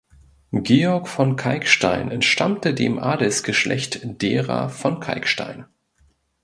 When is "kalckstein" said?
1.35-2.09, 4.99-5.65